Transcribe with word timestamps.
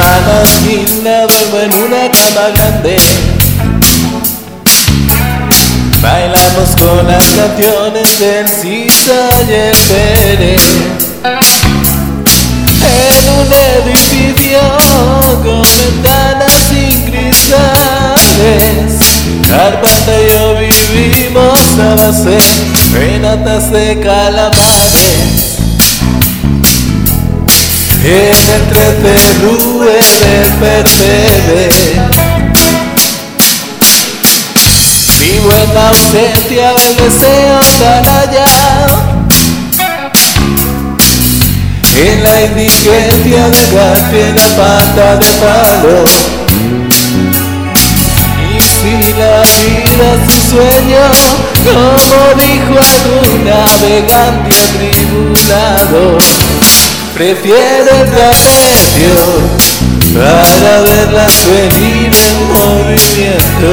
Hermanas 0.00 0.48
Gilda 0.66 1.26
duermo 1.26 1.58
en 1.58 1.72
una 1.82 2.10
cama 2.10 2.48
grande. 2.54 2.96
Bailamos 6.00 6.70
con 6.80 7.06
las 7.06 7.24
canciones 7.24 8.18
del 8.18 8.48
Sisa 8.48 9.28
y 9.46 9.52
el 9.52 9.76
Pérez. 9.88 10.62
En 12.82 13.28
un 13.40 13.52
edificio 13.52 14.62
con 15.42 15.62
ventanas 15.62 16.52
sin 16.70 17.02
cristales. 17.10 17.68
Carpata 19.46 20.12
y 20.18 20.30
yo 20.32 20.44
vivimos 20.94 21.78
a 21.78 21.94
base 21.96 22.38
de 22.94 23.18
notas 23.18 23.70
de 23.70 24.00
calamares 24.00 25.49
entre 28.02 28.92
del 29.02 29.42
Percebe 30.58 31.68
Vivo 35.18 35.52
en 35.52 35.74
la 35.74 35.88
ausencia 35.88 36.72
del 36.72 36.96
deseo 36.96 37.60
allá. 38.22 38.86
En 41.94 42.22
la 42.22 42.42
indigencia 42.42 43.48
de 43.50 44.32
la 44.32 44.48
falta 44.56 45.16
de 45.16 45.30
palo. 45.34 46.04
Y 48.56 48.60
si 48.60 48.94
la 49.12 49.34
vida 49.42 50.06
es 50.14 50.24
un 50.28 50.40
sueño 50.50 51.04
Como 51.64 52.18
dijo 52.42 52.74
algún 52.80 53.44
navegante 53.44 54.56
atribulado 54.56 56.02
Prefiero 57.20 57.90
el 58.00 58.10
trapecio 58.12 59.12
para 60.14 60.80
verlas 60.80 61.46
venir 61.50 62.10
en 62.14 62.36
movimiento. 62.48 63.70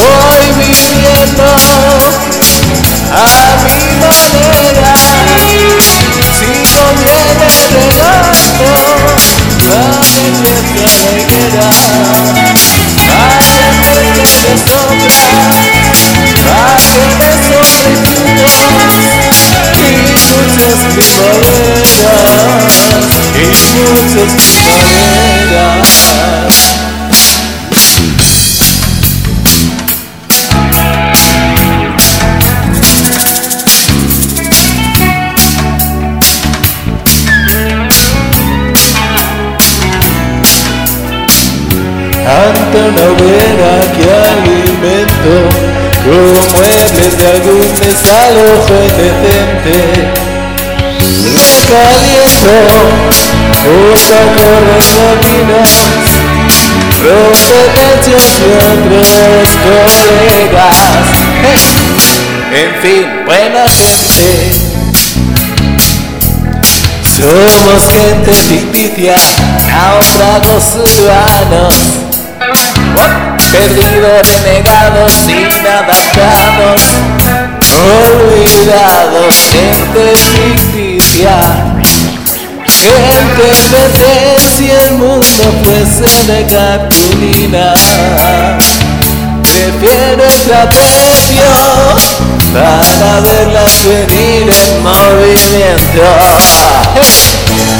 Voy 0.00 0.46
viviendo 0.58 1.44
a 3.12 3.56
mi 3.62 3.78
manera, 4.00 4.51
ante 42.32 42.78
una 42.78 43.02
hoguera 43.10 43.80
que 43.94 44.61
con 44.82 46.52
muebles 46.52 47.16
de 47.16 47.26
algún 47.28 47.60
desalojo 47.78 48.74
indecente. 48.82 49.76
Caliento 51.68 52.54
los 54.66 54.86
caminos, 54.90 55.70
rompe 57.00 57.58
techos 57.74 58.26
y 58.38 58.50
otros 58.58 59.08
colegas. 59.62 61.06
En 62.52 62.70
fin, 62.82 63.06
buena 63.24 63.64
gente. 63.68 64.28
Somos 67.16 67.82
gente 67.92 68.32
ficticia, 68.32 69.16
náufragos 69.68 70.64
urbanos 70.74 72.02
perdidos, 73.52 74.42
renegados, 74.42 75.12
inadaptados, 75.28 76.82
olvidados, 78.00 79.34
gente 79.52 80.04
ficticia, 80.16 81.36
gente 82.64 83.46
si 84.56 84.70
el 84.70 84.92
mundo 84.94 85.44
fuese 85.64 86.08
de 86.32 86.46
cartulina. 86.46 87.74
Prefiero 89.42 90.24
el 90.24 90.42
trapecio 90.42 91.50
para 92.54 93.20
verlas 93.20 93.84
venir 93.84 94.50
en 94.50 94.82
movimiento. 94.82 96.02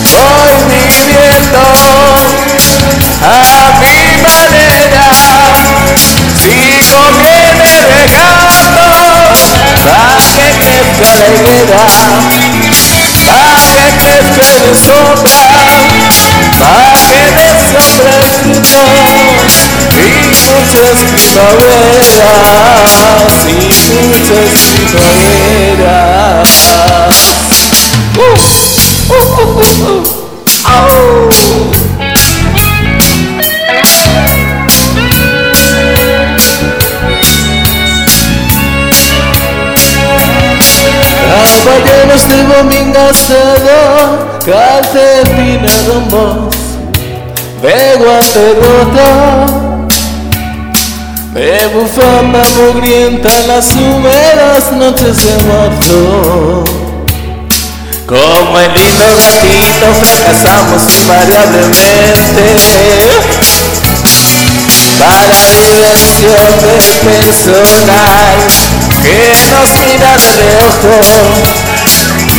A 0.00 0.62
mi 0.68 0.82
manera, 0.86 1.64
sigo 6.88 7.04
bien 7.12 7.58
regando 7.92 8.56
para 9.84 10.16
que 10.32 10.46
crezca 10.64 11.08
la 11.16 11.26
higuera, 11.28 11.82
para 13.26 13.52
que 13.58 13.84
crezca 13.98 14.48
de 14.54 14.72
sombra, 14.74 15.42
para 16.58 16.88
que 17.04 17.26
de 17.36 17.54
sombra 17.68 18.20
el 18.30 18.56
y 19.90 20.08
muchas 20.48 20.98
primaveras, 21.12 22.16
y 23.46 23.54
muchas 24.06 24.50
primaveras. 24.92 26.08
Uh, 28.18 28.34
uh, 29.08 29.26
uh, 29.36 29.52
uh, 29.52 29.74
uh. 29.84 30.18
Caballeros 30.68 31.74
de 42.26 42.42
domingo 42.42 42.98
asado, 42.98 44.40
calcetina 44.44 45.72
rombos, 45.86 46.54
de 47.62 47.96
guante 47.98 48.44
roto, 48.60 49.08
de 51.34 51.66
bufanda 51.68 52.42
mugrienta 52.56 53.30
las 53.46 53.66
húmedas 53.76 54.72
noches 54.72 55.16
de 55.16 55.34
marzo. 55.44 56.64
Como 58.06 58.58
el 58.58 58.72
lindo 58.72 59.04
gatito 59.04 59.86
fracasamos 60.00 60.82
invariablemente. 60.98 62.46
Para 64.98 65.40
diversión 65.52 66.50
del 66.62 66.84
personal 67.06 68.36
que 69.02 69.50
nos 69.50 69.70
mira 69.86 70.10
de 70.16 70.28
reojo 70.36 71.67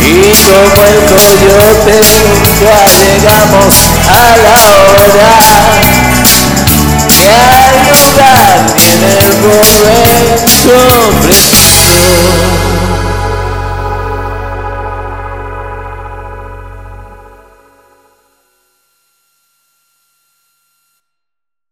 y 0.02 0.32
como 0.46 0.84
el 0.86 0.98
coyote 1.04 1.94
nunca 2.18 2.74
llegamos 2.98 3.74
a 4.08 4.36
la 4.36 4.56
hora. 4.76 5.32
Ni 7.06 7.26
al 7.28 7.74
lugar 7.90 8.50
en 8.76 9.00
el 9.04 9.32
momento 9.40 10.74
preciso 11.22 12.69